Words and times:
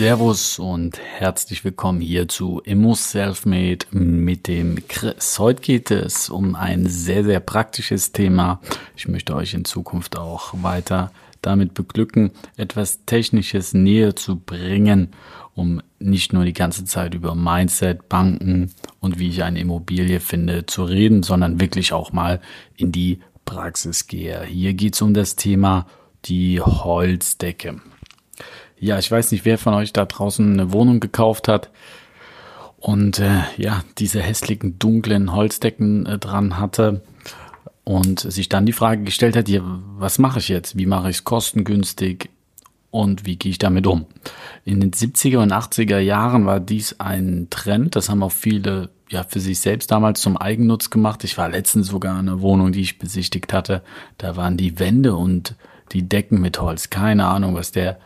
Servus 0.00 0.58
und 0.58 0.98
herzlich 0.98 1.62
willkommen 1.62 2.00
hier 2.00 2.26
zu 2.26 2.62
Immo 2.64 2.94
Selfmade 2.94 3.84
mit 3.90 4.48
dem 4.48 4.88
Chris. 4.88 5.38
Heute 5.38 5.60
geht 5.60 5.90
es 5.90 6.30
um 6.30 6.54
ein 6.54 6.86
sehr, 6.86 7.22
sehr 7.22 7.40
praktisches 7.40 8.10
Thema. 8.10 8.62
Ich 8.96 9.08
möchte 9.08 9.36
euch 9.36 9.52
in 9.52 9.66
Zukunft 9.66 10.16
auch 10.16 10.54
weiter 10.62 11.12
damit 11.42 11.74
beglücken, 11.74 12.30
etwas 12.56 13.04
Technisches 13.04 13.74
näher 13.74 14.16
zu 14.16 14.36
bringen, 14.36 15.10
um 15.54 15.82
nicht 15.98 16.32
nur 16.32 16.46
die 16.46 16.54
ganze 16.54 16.86
Zeit 16.86 17.12
über 17.12 17.34
Mindset, 17.34 18.08
Banken 18.08 18.72
und 19.00 19.18
wie 19.18 19.28
ich 19.28 19.42
eine 19.42 19.60
Immobilie 19.60 20.20
finde 20.20 20.64
zu 20.64 20.84
reden, 20.84 21.22
sondern 21.22 21.60
wirklich 21.60 21.92
auch 21.92 22.10
mal 22.10 22.40
in 22.74 22.90
die 22.90 23.20
Praxis 23.44 24.06
gehe. 24.06 24.44
Hier 24.44 24.72
geht 24.72 24.94
es 24.94 25.02
um 25.02 25.12
das 25.12 25.36
Thema 25.36 25.86
die 26.24 26.58
Holzdecke. 26.58 27.82
Ja, 28.80 28.98
ich 28.98 29.10
weiß 29.10 29.30
nicht, 29.32 29.44
wer 29.44 29.58
von 29.58 29.74
euch 29.74 29.92
da 29.92 30.06
draußen 30.06 30.54
eine 30.54 30.72
Wohnung 30.72 31.00
gekauft 31.00 31.48
hat 31.48 31.70
und 32.78 33.18
äh, 33.18 33.42
ja, 33.58 33.84
diese 33.98 34.22
hässlichen 34.22 34.78
dunklen 34.78 35.34
Holzdecken 35.34 36.06
äh, 36.06 36.18
dran 36.18 36.58
hatte 36.58 37.02
und 37.84 38.20
sich 38.20 38.48
dann 38.48 38.64
die 38.64 38.72
Frage 38.72 39.04
gestellt 39.04 39.36
hat, 39.36 39.50
ja, 39.50 39.60
was 39.98 40.18
mache 40.18 40.38
ich 40.38 40.48
jetzt? 40.48 40.78
Wie 40.78 40.86
mache 40.86 41.10
ich 41.10 41.16
es 41.16 41.24
kostengünstig 41.24 42.30
und 42.90 43.26
wie 43.26 43.36
gehe 43.36 43.50
ich 43.50 43.58
damit 43.58 43.86
um? 43.86 44.06
In 44.64 44.80
den 44.80 44.92
70er 44.92 45.42
und 45.42 45.52
80er 45.52 45.98
Jahren 45.98 46.46
war 46.46 46.58
dies 46.58 46.98
ein 46.98 47.48
Trend, 47.50 47.96
das 47.96 48.08
haben 48.08 48.22
auch 48.22 48.32
viele 48.32 48.88
ja 49.10 49.24
für 49.24 49.40
sich 49.40 49.58
selbst 49.58 49.90
damals 49.90 50.22
zum 50.22 50.38
Eigennutz 50.38 50.88
gemacht. 50.88 51.22
Ich 51.24 51.36
war 51.36 51.50
letztens 51.50 51.88
sogar 51.88 52.18
in 52.18 52.28
einer 52.28 52.40
Wohnung, 52.40 52.72
die 52.72 52.80
ich 52.80 52.98
besichtigt 52.98 53.52
hatte, 53.52 53.82
da 54.16 54.36
waren 54.36 54.56
die 54.56 54.78
Wände 54.78 55.16
und 55.16 55.54
die 55.92 56.08
Decken 56.08 56.40
mit 56.40 56.62
Holz. 56.62 56.88
Keine 56.88 57.26
Ahnung, 57.26 57.54
was 57.54 57.72
der 57.72 57.98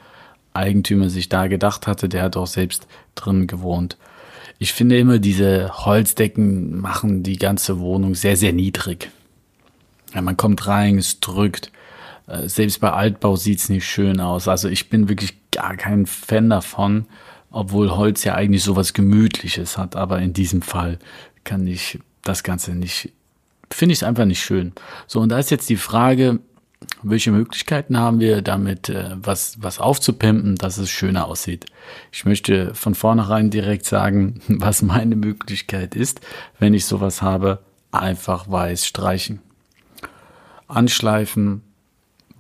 Eigentümer 0.55 1.11
sich 1.11 1.29
da 1.29 1.47
gedacht 1.49 1.87
hatte, 1.87 2.09
der 2.09 2.23
hat 2.23 2.37
auch 2.37 2.47
selbst 2.47 2.87
drin 3.15 3.47
gewohnt. 3.47 3.97
Ich 4.59 4.73
finde 4.73 4.99
immer, 4.99 5.19
diese 5.19 5.71
Holzdecken 5.85 6.81
machen 6.81 7.23
die 7.23 7.37
ganze 7.37 7.81
Wohnung 7.81 8.15
sehr, 8.15 8.37
sehr 8.37 8.53
niedrig. 8.53 9.11
Ja, 10.15 10.23
man 10.23 10.37
kommt 10.37 10.67
rein, 10.67 10.97
es 10.97 11.21
drückt. 11.21 11.73
Äh, 12.27 12.49
selbst 12.49 12.81
bei 12.81 12.93
Altbau 12.93 13.37
sieht's 13.37 13.69
nicht 13.69 13.87
schön 13.87 14.21
aus. 14.21 14.49
Also 14.49 14.69
ich 14.69 14.89
bin 14.89 15.09
wirklich 15.09 15.35
gar 15.51 15.77
kein 15.77 16.07
Fan 16.07 16.51
davon, 16.51 17.07
obwohl 17.51 17.91
Holz 17.91 18.25
ja 18.25 18.35
eigentlich 18.35 18.63
sowas 18.63 18.93
Gemütliches 18.93 19.77
hat. 19.77 19.97
Aber 19.97 20.21
in 20.21 20.33
diesem 20.33 20.63
Fall 20.63 20.99
kann 21.43 21.67
ich 21.67 21.99
das 22.23 22.43
Ganze 22.43 22.75
nicht, 22.75 23.13
finde 23.71 23.93
ich 23.93 23.99
es 23.99 24.05
einfach 24.05 24.25
nicht 24.25 24.43
schön. 24.43 24.73
So, 25.09 25.21
und 25.21 25.31
da 25.31 25.39
ist 25.39 25.51
jetzt 25.51 25.69
die 25.69 25.77
Frage, 25.77 26.39
welche 27.03 27.31
Möglichkeiten 27.31 27.99
haben 27.99 28.21
wir 28.21 28.43
damit, 28.43 28.89
äh, 28.89 29.11
was, 29.17 29.63
was 29.63 29.79
aufzupimpen, 29.79 30.57
dass 30.57 30.79
es 30.79 30.91
schöner 30.91 31.27
aussieht? 31.27 31.67
Ich 32.13 32.25
möchte 32.25 32.75
von 32.75 32.95
vornherein 32.95 33.51
direkt 33.51 33.87
sagen, 33.87 34.41
was 34.49 34.83
meine 34.83 35.17
Möglichkeit 35.17 35.95
ist, 35.95 36.21
wenn 36.59 36.75
ich 36.75 36.87
sowas 36.87 37.23
habe, 37.23 37.61
einfach 37.93 38.51
weiß 38.51 38.87
streichen. 38.87 39.41
Anschleifen, 40.67 41.63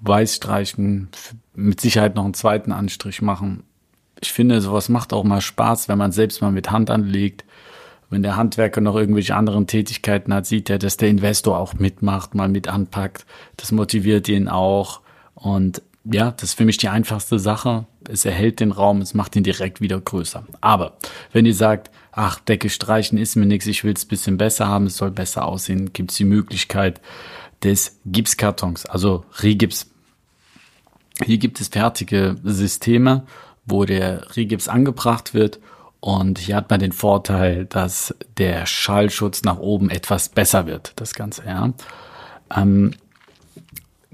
weiß 0.00 0.36
streichen, 0.36 1.08
mit 1.54 1.80
Sicherheit 1.80 2.14
noch 2.14 2.24
einen 2.24 2.34
zweiten 2.34 2.72
Anstrich 2.72 3.22
machen. 3.22 3.64
Ich 4.20 4.32
finde, 4.32 4.60
sowas 4.60 4.88
macht 4.88 5.12
auch 5.12 5.24
mal 5.24 5.40
Spaß, 5.40 5.88
wenn 5.88 5.98
man 5.98 6.12
selbst 6.12 6.40
mal 6.40 6.50
mit 6.50 6.70
Hand 6.70 6.90
anlegt 6.90 7.44
wenn 8.14 8.22
der 8.22 8.36
Handwerker 8.36 8.80
noch 8.80 8.94
irgendwelche 8.94 9.34
anderen 9.34 9.66
Tätigkeiten 9.66 10.32
hat, 10.32 10.46
sieht 10.46 10.70
er, 10.70 10.78
dass 10.78 10.96
der 10.96 11.08
Investor 11.08 11.58
auch 11.58 11.74
mitmacht, 11.74 12.36
mal 12.36 12.48
mit 12.48 12.68
anpackt. 12.68 13.26
Das 13.56 13.72
motiviert 13.72 14.28
ihn 14.28 14.48
auch. 14.48 15.00
Und 15.34 15.82
ja, 16.04 16.30
das 16.30 16.50
ist 16.50 16.54
für 16.54 16.64
mich 16.64 16.76
die 16.76 16.88
einfachste 16.88 17.40
Sache. 17.40 17.86
Es 18.08 18.24
erhält 18.24 18.60
den 18.60 18.70
Raum, 18.70 19.00
es 19.00 19.14
macht 19.14 19.34
ihn 19.34 19.42
direkt 19.42 19.80
wieder 19.80 20.00
größer. 20.00 20.44
Aber 20.60 20.96
wenn 21.32 21.44
ihr 21.44 21.54
sagt, 21.54 21.90
ach, 22.12 22.38
Decke 22.38 22.70
streichen 22.70 23.18
ist 23.18 23.34
mir 23.34 23.46
nichts, 23.46 23.66
ich 23.66 23.82
will 23.82 23.94
es 23.94 24.04
bisschen 24.04 24.38
besser 24.38 24.68
haben, 24.68 24.86
es 24.86 24.96
soll 24.96 25.10
besser 25.10 25.44
aussehen, 25.44 25.92
gibt 25.92 26.12
es 26.12 26.16
die 26.16 26.24
Möglichkeit 26.24 27.00
des 27.64 27.98
Gipskartons, 28.06 28.86
also 28.86 29.24
Regips. 29.40 29.90
Hier 31.24 31.38
gibt 31.38 31.60
es 31.60 31.66
fertige 31.68 32.36
Systeme, 32.44 33.26
wo 33.66 33.84
der 33.84 34.36
Regips 34.36 34.68
angebracht 34.68 35.34
wird 35.34 35.58
und 36.04 36.38
hier 36.38 36.56
hat 36.56 36.68
man 36.68 36.80
den 36.80 36.92
Vorteil, 36.92 37.64
dass 37.64 38.14
der 38.36 38.66
Schallschutz 38.66 39.42
nach 39.42 39.56
oben 39.56 39.88
etwas 39.88 40.28
besser 40.28 40.66
wird, 40.66 40.92
das 40.96 41.14
Ganze, 41.14 41.44
ja. 41.46 41.72
Ähm, 42.54 42.90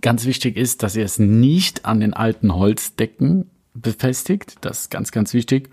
ganz 0.00 0.24
wichtig 0.24 0.56
ist, 0.56 0.84
dass 0.84 0.94
ihr 0.94 1.04
es 1.04 1.18
nicht 1.18 1.86
an 1.86 1.98
den 1.98 2.14
alten 2.14 2.54
Holzdecken 2.54 3.50
befestigt. 3.74 4.54
Das 4.60 4.82
ist 4.82 4.90
ganz, 4.92 5.10
ganz 5.10 5.34
wichtig. 5.34 5.68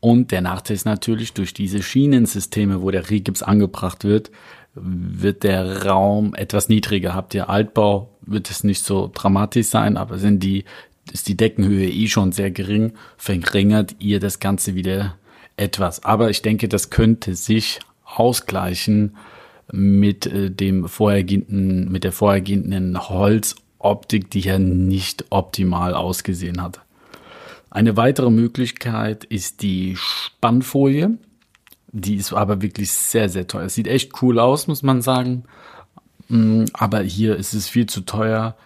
Und 0.00 0.30
der 0.30 0.40
Nachteil 0.40 0.76
ist 0.76 0.86
natürlich, 0.86 1.34
durch 1.34 1.52
diese 1.52 1.82
Schienensysteme, 1.82 2.80
wo 2.80 2.90
der 2.90 3.10
Rigips 3.10 3.42
angebracht 3.42 4.04
wird, 4.04 4.30
wird 4.72 5.42
der 5.42 5.84
Raum 5.84 6.34
etwas 6.34 6.70
niedriger. 6.70 7.14
Habt 7.14 7.34
ihr 7.34 7.50
Altbau, 7.50 8.08
wird 8.22 8.50
es 8.50 8.64
nicht 8.64 8.82
so 8.82 9.10
dramatisch 9.12 9.66
sein, 9.66 9.98
aber 9.98 10.16
sind 10.16 10.42
die, 10.42 10.64
ist 11.12 11.28
die 11.28 11.36
Deckenhöhe 11.36 11.90
eh 11.90 12.06
schon 12.06 12.32
sehr 12.32 12.50
gering, 12.50 12.94
verringert 13.18 13.96
ihr 13.98 14.20
das 14.20 14.38
Ganze 14.38 14.74
wieder 14.74 15.16
etwas. 15.60 16.02
Aber 16.04 16.30
ich 16.30 16.42
denke, 16.42 16.68
das 16.68 16.90
könnte 16.90 17.34
sich 17.34 17.80
ausgleichen 18.04 19.16
mit 19.72 20.26
äh, 20.26 20.50
dem 20.50 20.88
vorhergehenden, 20.88 21.90
mit 21.90 22.04
der 22.04 22.12
vorhergehenden 22.12 23.08
Holzoptik, 23.08 24.30
die 24.30 24.40
ja 24.40 24.58
nicht 24.58 25.26
optimal 25.30 25.94
ausgesehen 25.94 26.62
hat. 26.62 26.80
Eine 27.70 27.96
weitere 27.96 28.30
Möglichkeit 28.30 29.24
ist 29.24 29.62
die 29.62 29.94
Spannfolie. 29.96 31.18
Die 31.92 32.16
ist 32.16 32.32
aber 32.32 32.62
wirklich 32.62 32.90
sehr, 32.90 33.28
sehr 33.28 33.46
teuer. 33.46 33.66
Es 33.66 33.74
sieht 33.74 33.86
echt 33.86 34.22
cool 34.22 34.38
aus, 34.38 34.66
muss 34.66 34.82
man 34.82 35.02
sagen. 35.02 35.44
Mm, 36.28 36.64
aber 36.72 37.00
hier 37.00 37.36
ist 37.36 37.54
es 37.54 37.68
viel 37.68 37.86
zu 37.86 38.00
teuer. 38.00 38.56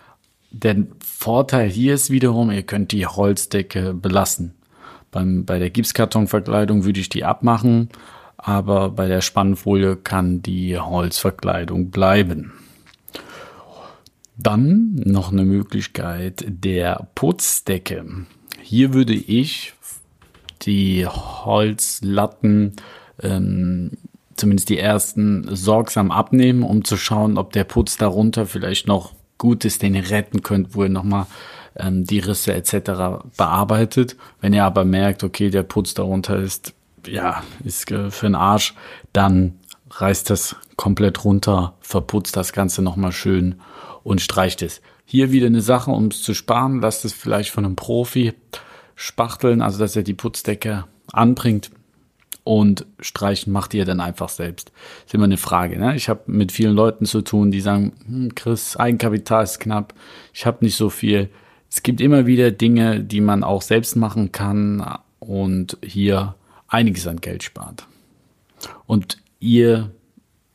Der 0.50 0.76
Vorteil 1.00 1.68
hier 1.68 1.94
ist 1.94 2.10
wiederum, 2.10 2.50
ihr 2.50 2.62
könnt 2.62 2.92
die 2.92 3.06
Holzdecke 3.06 3.92
belassen. 3.92 4.54
Beim, 5.14 5.44
bei 5.44 5.60
der 5.60 5.70
Gipskartonverkleidung 5.70 6.84
würde 6.84 6.98
ich 6.98 7.08
die 7.08 7.22
abmachen, 7.22 7.88
aber 8.36 8.90
bei 8.90 9.06
der 9.06 9.20
Spannfolie 9.20 9.94
kann 9.94 10.42
die 10.42 10.76
Holzverkleidung 10.76 11.92
bleiben. 11.92 12.52
Dann 14.36 14.96
noch 14.96 15.30
eine 15.30 15.44
Möglichkeit 15.44 16.44
der 16.48 17.06
Putzdecke. 17.14 18.04
Hier 18.60 18.92
würde 18.92 19.14
ich 19.14 19.74
die 20.62 21.06
Holzlatten, 21.06 22.72
ähm, 23.22 23.92
zumindest 24.34 24.68
die 24.68 24.80
ersten, 24.80 25.46
sorgsam 25.54 26.10
abnehmen, 26.10 26.64
um 26.64 26.82
zu 26.82 26.96
schauen, 26.96 27.38
ob 27.38 27.52
der 27.52 27.62
Putz 27.62 27.96
darunter 27.98 28.46
vielleicht 28.46 28.88
noch 28.88 29.12
gut 29.38 29.64
ist, 29.64 29.82
den 29.82 29.94
ihr 29.94 30.10
retten 30.10 30.42
könnt, 30.42 30.74
wo 30.74 30.82
ihr 30.82 30.88
nochmal 30.88 31.26
ähm, 31.76 32.04
die 32.04 32.18
Risse 32.18 32.54
etc. 32.54 33.26
bearbeitet. 33.36 34.16
Wenn 34.40 34.52
ihr 34.52 34.64
aber 34.64 34.84
merkt, 34.84 35.24
okay, 35.24 35.50
der 35.50 35.62
Putz 35.62 35.94
darunter 35.94 36.36
ist, 36.36 36.74
ja, 37.06 37.42
ist 37.64 37.88
für 37.88 38.26
den 38.26 38.34
Arsch, 38.34 38.74
dann 39.12 39.58
reißt 39.90 40.30
das 40.30 40.56
komplett 40.76 41.24
runter, 41.24 41.74
verputzt 41.80 42.36
das 42.36 42.52
Ganze 42.52 42.82
nochmal 42.82 43.12
schön 43.12 43.60
und 44.02 44.20
streicht 44.20 44.62
es. 44.62 44.80
Hier 45.04 45.32
wieder 45.32 45.46
eine 45.46 45.60
Sache, 45.60 45.90
um 45.90 46.06
es 46.06 46.22
zu 46.22 46.34
sparen, 46.34 46.80
lasst 46.80 47.04
es 47.04 47.12
vielleicht 47.12 47.50
von 47.50 47.64
einem 47.64 47.76
Profi 47.76 48.32
spachteln, 48.96 49.60
also 49.60 49.78
dass 49.78 49.96
er 49.96 50.02
die 50.02 50.14
Putzdecke 50.14 50.84
anbringt 51.12 51.70
und 52.44 52.86
streichen 53.00 53.52
macht 53.52 53.74
ihr 53.74 53.84
dann 53.84 54.00
einfach 54.00 54.28
selbst. 54.28 54.70
ist 55.06 55.14
immer 55.14 55.24
eine 55.24 55.38
Frage. 55.38 55.78
Ne? 55.78 55.96
Ich 55.96 56.08
habe 56.08 56.22
mit 56.26 56.52
vielen 56.52 56.74
Leuten 56.74 57.06
zu 57.06 57.22
tun, 57.22 57.50
die 57.50 57.60
sagen, 57.60 57.92
hm, 58.06 58.34
Chris, 58.34 58.76
Eigenkapital 58.76 59.44
ist 59.44 59.60
knapp, 59.60 59.94
ich 60.32 60.46
habe 60.46 60.64
nicht 60.64 60.76
so 60.76 60.90
viel 60.90 61.30
es 61.74 61.82
gibt 61.82 62.00
immer 62.00 62.24
wieder 62.24 62.52
Dinge, 62.52 63.00
die 63.00 63.20
man 63.20 63.42
auch 63.42 63.60
selbst 63.60 63.96
machen 63.96 64.30
kann 64.30 64.96
und 65.18 65.76
hier 65.84 66.36
einiges 66.68 67.08
an 67.08 67.20
Geld 67.20 67.42
spart. 67.42 67.88
Und 68.86 69.18
ihr 69.40 69.90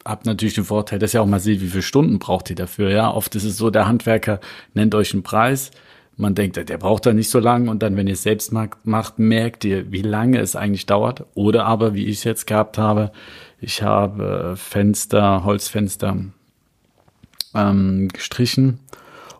habt 0.05 0.25
natürlich 0.25 0.53
den 0.53 0.63
Vorteil, 0.63 0.97
dass 0.97 1.13
ihr 1.13 1.21
auch 1.21 1.27
mal 1.27 1.41
seht, 1.41 1.59
wie 1.59 1.67
viele 1.67 1.83
Stunden 1.83 2.19
braucht 2.19 2.49
ihr 2.49 2.55
dafür. 2.55 2.89
Ja, 2.89 3.11
oft 3.11 3.35
ist 3.35 3.43
es 3.43 3.57
so, 3.57 3.69
der 3.69 3.85
Handwerker 3.85 4.39
nennt 4.73 4.95
euch 4.95 5.11
einen 5.13 5.23
Preis. 5.23 5.71
Man 6.15 6.35
denkt, 6.35 6.55
der 6.55 6.77
braucht 6.77 7.05
da 7.05 7.11
nicht 7.11 7.29
so 7.29 7.39
lange 7.39 7.69
und 7.69 7.83
dann, 7.83 7.97
wenn 7.97 8.07
ihr 8.07 8.13
es 8.13 8.23
selbst 8.23 8.53
macht, 8.53 9.19
merkt 9.19 9.65
ihr, 9.65 9.91
wie 9.91 10.01
lange 10.01 10.39
es 10.39 10.55
eigentlich 10.55 10.85
dauert. 10.85 11.25
Oder 11.33 11.65
aber, 11.65 11.93
wie 11.95 12.05
ich 12.05 12.19
es 12.19 12.23
jetzt 12.23 12.47
gehabt 12.47 12.77
habe, 12.77 13.11
ich 13.59 13.83
habe 13.83 14.55
Fenster, 14.55 15.43
Holzfenster 15.43 16.15
ähm, 17.53 18.07
gestrichen 18.07 18.79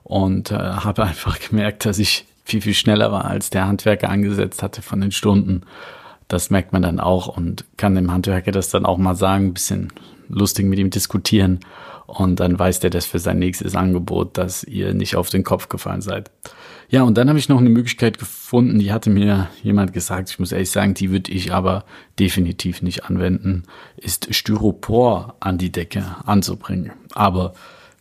und 0.10 0.50
äh, 0.50 0.56
habe 0.56 1.04
einfach 1.04 1.40
gemerkt, 1.40 1.86
dass 1.86 2.00
ich 2.00 2.26
viel, 2.44 2.62
viel 2.62 2.74
schneller 2.74 3.12
war, 3.12 3.26
als 3.26 3.52
der 3.52 3.68
Handwerker 3.68 4.10
angesetzt 4.10 4.64
hatte 4.64 4.82
von 4.82 5.00
den 5.00 5.12
Stunden. 5.12 5.62
Das 6.28 6.50
merkt 6.50 6.74
man 6.74 6.82
dann 6.82 7.00
auch 7.00 7.28
und 7.28 7.64
kann 7.78 7.94
dem 7.94 8.12
Handwerker 8.12 8.52
das 8.52 8.70
dann 8.70 8.86
auch 8.86 8.98
mal 8.98 9.16
sagen, 9.16 9.46
ein 9.46 9.54
bisschen 9.54 9.94
lustig 10.28 10.66
mit 10.66 10.80
ihm 10.80 10.90
diskutieren. 10.90 11.60
Und 12.08 12.40
dann 12.40 12.58
weiß 12.58 12.80
der 12.80 12.90
das 12.90 13.06
für 13.06 13.20
sein 13.20 13.38
nächstes 13.38 13.76
Angebot, 13.76 14.36
dass 14.40 14.64
ihr 14.64 14.96
nicht 14.96 15.16
auf 15.16 15.30
den 15.30 15.44
Kopf 15.44 15.70
gefallen 15.70 16.02
seid. 16.02 16.32
Ja, 16.90 17.04
und 17.04 17.16
dann 17.20 17.30
habe 17.30 17.38
ich 17.38 17.50
noch 17.50 17.60
eine 17.60 17.70
Möglichkeit 17.70 18.18
gefunden, 18.18 18.80
die 18.80 18.92
hatte 18.92 19.12
mir 19.12 19.48
jemand 19.62 19.94
gesagt, 19.94 20.32
ich 20.32 20.40
muss 20.40 20.52
ehrlich 20.52 20.72
sagen, 20.72 20.96
die 20.96 21.12
würde 21.12 21.32
ich 21.32 21.54
aber 21.54 21.86
definitiv 22.18 22.82
nicht 22.82 23.06
anwenden, 23.06 23.62
ist 23.96 24.34
Styropor 24.34 25.36
an 25.40 25.60
die 25.60 25.72
Decke 25.72 26.04
anzubringen. 26.26 26.94
Aber 27.14 27.54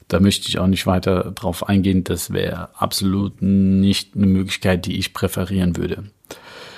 da 0.09 0.21
möchte 0.21 0.49
ich 0.49 0.59
auch 0.59 0.67
nicht 0.67 0.87
weiter 0.87 1.33
drauf 1.35 1.69
eingehen. 1.69 2.05
Das 2.05 2.33
wäre 2.33 2.71
absolut 2.81 3.43
nicht 3.43 4.17
eine 4.17 4.27
Möglichkeit, 4.27 4.87
die 4.87 4.99
ich 4.99 5.13
präferieren 5.13 5.77
würde. 5.77 6.05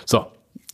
So, 0.04 0.26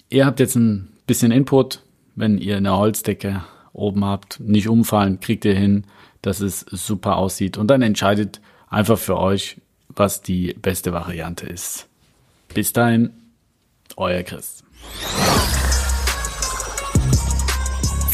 ihr 0.08 0.26
habt 0.26 0.40
jetzt 0.40 0.56
ein 0.56 0.88
bisschen 1.06 1.32
Input. 1.32 1.82
Wenn 2.14 2.38
ihr 2.38 2.56
eine 2.56 2.76
Holzdecke 2.76 3.44
oben 3.74 4.04
habt, 4.04 4.40
nicht 4.40 4.68
umfallen, 4.68 5.20
kriegt 5.20 5.44
ihr 5.44 5.54
hin, 5.54 5.84
dass 6.22 6.40
es 6.40 6.60
super 6.60 7.16
aussieht. 7.16 7.58
Und 7.58 7.68
dann 7.68 7.82
entscheidet 7.82 8.40
einfach 8.68 8.98
für 8.98 9.18
euch, 9.18 9.60
was 9.88 10.22
die 10.22 10.54
beste 10.54 10.94
Variante 10.94 11.46
ist. 11.46 11.88
Bis 12.54 12.72
dahin, 12.72 13.10
euer 13.96 14.22
Chris. 14.22 14.64